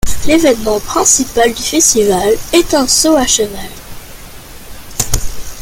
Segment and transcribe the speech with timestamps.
[0.25, 3.69] L'événement principal du festival est un saut à cheval.